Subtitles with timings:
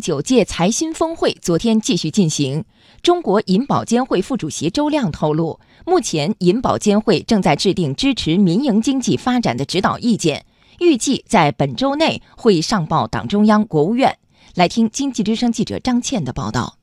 [0.00, 2.64] 九届财新峰会昨天继续进行。
[3.02, 10.44] 中国银保监会副主席周亮透露，目前银保监会正在制定支持民营经济发展的指导意见，
[10.80, 14.18] 预计在本周内会上报党中央、国务院。
[14.54, 16.79] 来听经济之声记者张倩的报道。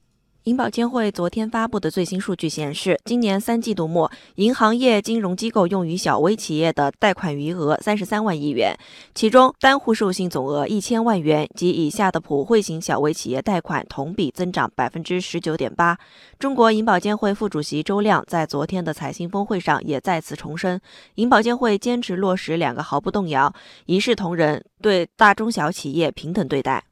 [0.47, 8.73] 银保监会昨天发布的最新数据显示，今年三季度末，银行业金融机构用于小微企业的贷款余额三十三万亿元，
[9.13, 15.97] 其中单户授信总额一千万元及以下的普惠型小微企业贷款同比增长百分之十九点八。
[16.39, 20.79] 中国银保监会副主席周亮在昨天的财新峰会上也再次重申，
[21.15, 23.53] 银保监会坚持落实两个毫不动摇，
[23.85, 26.85] 一视同仁，对大中小企业平等对待。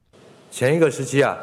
[0.52, 1.38] 前一个时期啊。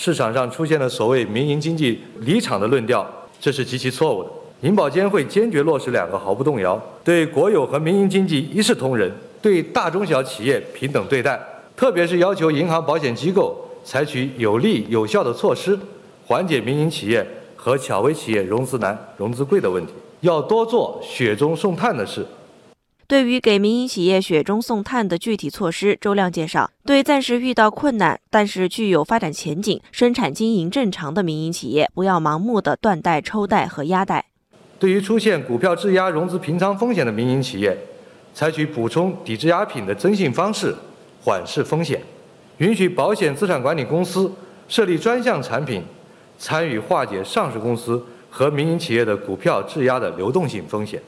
[0.00, 3.04] 市场上出现了所谓民营经济离场的论调，
[3.40, 4.30] 这是极其错误的。
[4.60, 11.36] 银保监会坚决落实两个毫不动摇，对国有和民营经济一视同仁，对大中小企业平等对待。
[11.76, 15.76] 特别是要求银行、保险机构采取有力有效的措施，
[16.24, 19.92] 缓解民营企业和小微企业融资难、融资贵的问题。
[20.20, 22.24] 要多做雪中送炭的事。
[23.08, 34.26] 对于给民营企业雪中送炭的具体措施，周亮介绍，对暂时遇到困难但是具有发展前景、生产经营正常的民营企业，不要盲目的断贷、抽贷和压贷。
[34.78, 37.74] 对于出现股票质押融资平仓风险的民营企业，
[38.34, 40.74] 采取补充抵质押品的征信方式，
[41.24, 42.02] 缓释风险，
[42.58, 44.30] 允许保险资产管理公司
[44.68, 45.82] 设立专项产品，
[46.38, 51.00] 参与化解上市公司和民营企业的股票质押的流动性风险，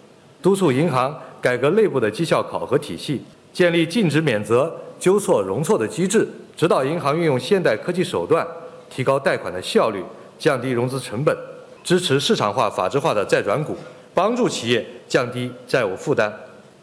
[0.43, 1.17] 督促银行。
[1.43, 8.47] 改革内部的绩效考核体系，建立禁止免责、纠错容错的机制，指导银行运用现代科技手段，
[8.91, 10.05] 提高贷款的效率，
[10.39, 11.35] 降低融资成本，
[11.83, 13.75] 支持市场化、法治化的再转股，
[14.13, 16.31] 帮助企业降低债务负担。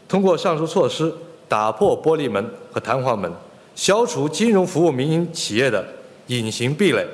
[0.10, 1.14] 通过上述措施，
[1.48, 3.32] 打破玻璃门和弹簧门，
[3.76, 5.86] 消除金融服务民营企业的
[6.26, 7.06] 隐形壁垒，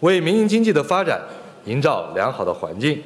[0.00, 1.22] 为民营经济的发展
[1.66, 3.00] 营造良好的环境。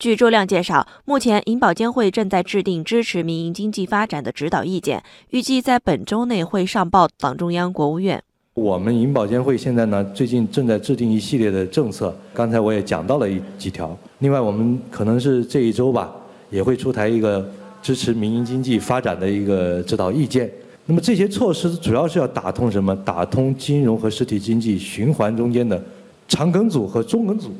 [0.00, 8.22] 据周亮介绍，目前银保监会正在制定支持民营经济发展的指导意见，预计在本周内会上报党中央、国务院。
[8.54, 13.94] 我们银保监会现在呢，最近正在制定一系列的政策，刚才我也讲到了一几条。
[14.20, 16.10] 另外，我们可能是这一周吧，
[16.48, 17.46] 也会出台一个
[17.82, 20.50] 支持民营经济发展的一个指导意见。
[20.86, 22.96] 那么这些措施主要是要打通什么？
[23.04, 25.78] 打通金融和实体经济循环中间的
[26.26, 27.50] 长梗阻和中梗阻，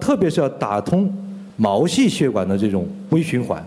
[0.00, 1.14] 特别是要打通。
[1.62, 3.62] 毛细血管的这种微循环，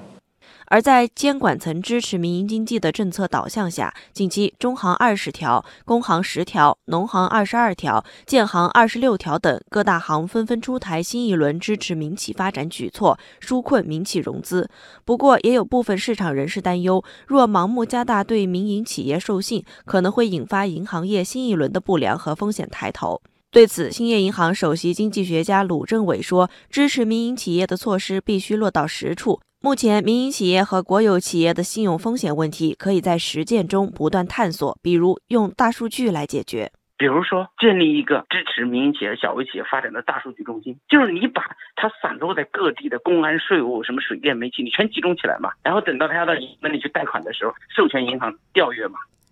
[0.66, 14.68] 而在监管层支持民营经济的政策导向下，近期中行二十条、工行十条、农行二十二条、建行二十六条等各大行纷纷出台新一轮支持民企发展举措，纾困民企融资。
[15.06, 23.22] 不过，也有部分市场人士担忧，若盲目加大对民营企业授信，可能会引发银行业新一轮的不良和风险抬头。
[23.54, 29.40] 对此，兴业银行首席经济学家鲁政委说：“支持民营企业的措施必须落到实处。
[29.62, 36.72] 目前，民营企业和国有企业的信用风险问题，可以在实践中不断探索，比如用大数据来解决。
[36.98, 41.44] 比如说，建立一个支持民营企业、小微企业发展的大数据中心，就是你把
[41.76, 45.52] 它散落在各地的公安、税务、什么水电煤气，你全集中起来嘛。
[45.62, 48.98] 然后等到他要到银行里去贷款的时候，授权银行调阅嘛。